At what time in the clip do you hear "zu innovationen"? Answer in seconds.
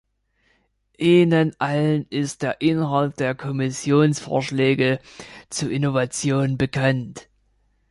5.51-6.57